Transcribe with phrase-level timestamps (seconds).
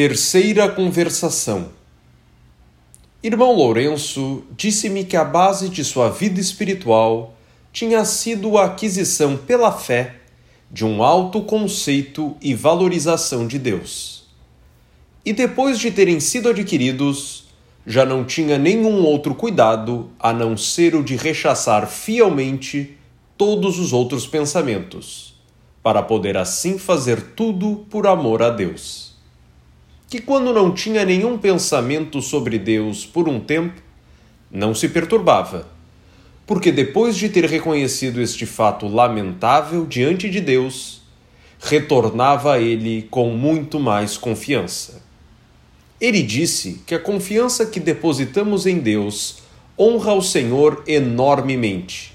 [0.00, 1.70] Terceira conversação.
[3.20, 7.34] Irmão Lourenço disse-me que a base de sua vida espiritual
[7.72, 10.14] tinha sido a aquisição pela fé
[10.70, 14.28] de um alto conceito e valorização de Deus.
[15.24, 17.48] E depois de terem sido adquiridos,
[17.84, 22.96] já não tinha nenhum outro cuidado a não ser o de rechaçar fielmente
[23.36, 25.34] todos os outros pensamentos,
[25.82, 29.08] para poder assim fazer tudo por amor a Deus
[30.08, 33.82] que, quando não tinha nenhum pensamento sobre Deus por um tempo,
[34.50, 35.68] não se perturbava,
[36.46, 41.02] porque depois de ter reconhecido este fato lamentável diante de Deus,
[41.60, 45.02] retornava a ele com muito mais confiança.
[46.00, 49.42] Ele disse que a confiança que depositamos em Deus
[49.78, 52.14] honra o Senhor enormemente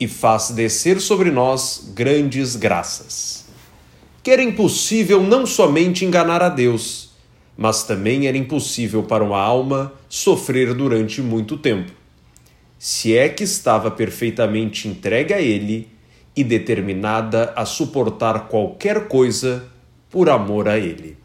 [0.00, 3.44] e faz descer sobre nós grandes graças.
[4.22, 7.07] Que era impossível não somente enganar a Deus,
[7.58, 11.90] mas também era impossível para uma alma sofrer durante muito tempo,
[12.78, 15.88] se é que estava perfeitamente entregue a Ele
[16.36, 19.68] e determinada a suportar qualquer coisa
[20.08, 21.16] por amor a Ele.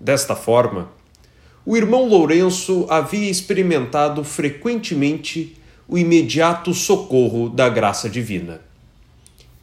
[0.00, 0.90] Desta forma,
[1.64, 8.60] o irmão Lourenço havia experimentado frequentemente o imediato socorro da graça divina.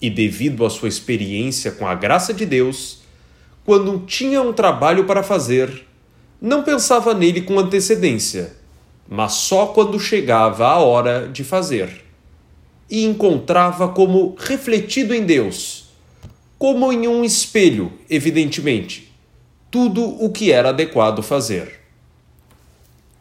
[0.01, 3.01] E devido à sua experiência com a graça de Deus,
[3.65, 5.88] quando tinha um trabalho para fazer,
[6.41, 8.53] não pensava nele com antecedência,
[9.07, 12.05] mas só quando chegava a hora de fazer.
[12.89, 15.89] E encontrava como refletido em Deus,
[16.57, 19.11] como em um espelho, evidentemente,
[19.69, 21.79] tudo o que era adequado fazer.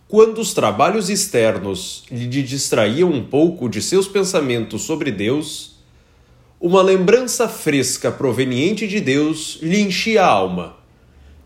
[0.07, 5.77] Quando os trabalhos externos lhe distraíam um pouco de seus pensamentos sobre Deus,
[6.61, 10.78] uma lembrança fresca proveniente de Deus lhe enchia a alma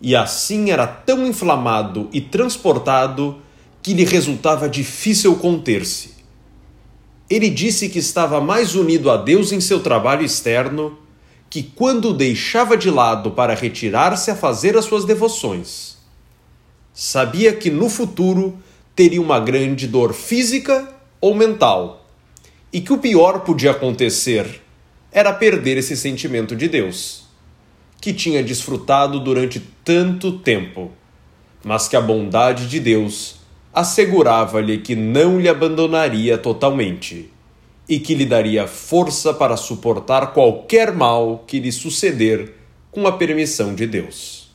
[0.03, 3.41] e assim era tão inflamado e transportado
[3.81, 6.11] que lhe resultava difícil conter-se.
[7.31, 10.99] Ele disse que estava mais unido a Deus em seu trabalho externo
[11.49, 15.99] que quando o deixava de lado para retirar-se a fazer as suas devoções.
[16.93, 18.59] Sabia que no futuro
[18.97, 22.06] teria uma grande dor física ou mental,
[22.72, 24.62] e que o pior podia acontecer
[25.12, 27.22] era perder esse sentimento de Deus
[28.03, 30.91] que tinha desfrutado durante tanto tempo,
[31.63, 33.37] mas que a bondade de Deus
[33.73, 37.31] assegurava-lhe que não lhe abandonaria totalmente
[37.89, 42.53] e que lhe daria força para suportar qualquer mal que lhe suceder
[42.91, 44.51] com a permissão de Deus.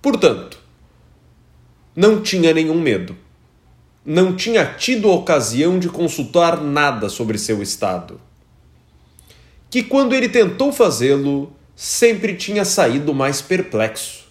[0.00, 0.58] Portanto,
[1.94, 3.14] não tinha nenhum medo.
[4.02, 8.18] Não tinha tido ocasião de consultar nada sobre seu estado.
[9.68, 14.26] Que quando ele tentou fazê-lo, sempre tinha saído mais perplexo,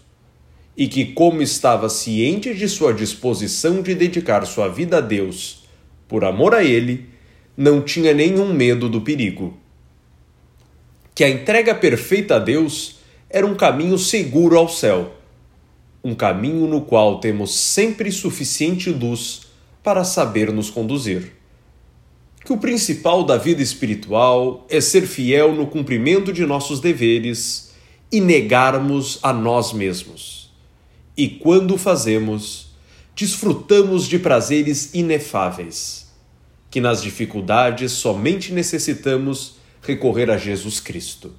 [0.75, 5.63] e que, como estava ciente de sua disposição de dedicar sua vida a Deus
[6.07, 7.09] por amor a Ele,
[7.55, 9.57] não tinha nenhum medo do perigo.
[11.13, 15.15] Que a entrega perfeita a Deus era um caminho seguro ao céu,
[16.03, 19.41] um caminho no qual temos sempre suficiente luz
[19.83, 21.40] para saber nos conduzir
[22.43, 27.71] que o principal da vida espiritual é ser fiel no cumprimento de nossos deveres
[28.11, 30.51] e negarmos a nós mesmos.
[31.15, 32.71] E quando o fazemos,
[33.15, 36.11] desfrutamos de prazeres inefáveis,
[36.69, 41.33] que nas dificuldades somente necessitamos recorrer a Jesus Cristo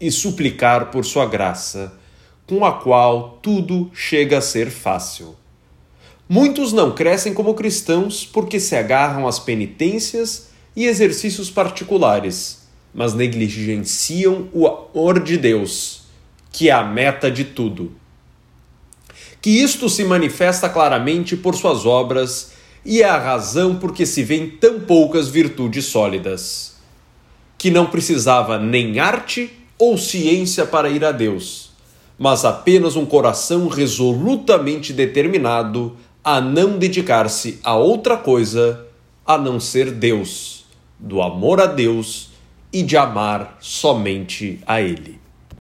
[0.00, 1.98] e suplicar por sua graça,
[2.46, 5.34] com a qual tudo chega a ser fácil.
[6.28, 14.48] Muitos não crescem como cristãos porque se agarram às penitências e exercícios particulares, mas negligenciam
[14.52, 16.02] o amor de Deus,
[16.50, 17.92] que é a meta de tudo.
[19.40, 22.52] Que isto se manifesta claramente por suas obras
[22.84, 26.74] e é a razão por que se vêem tão poucas virtudes sólidas.
[27.56, 31.70] Que não precisava nem arte ou ciência para ir a Deus,
[32.18, 35.96] mas apenas um coração resolutamente determinado
[36.26, 38.84] a não dedicar-se a outra coisa
[39.24, 40.64] a não ser Deus,
[40.98, 42.30] do amor a Deus
[42.72, 45.20] e de amar somente a Ele.